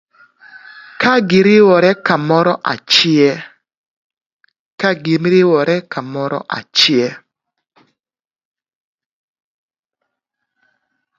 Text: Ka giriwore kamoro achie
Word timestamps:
Ka 1.01 1.13
giriwore 4.99 5.73
kamoro 5.91 6.39
achie 6.55 7.07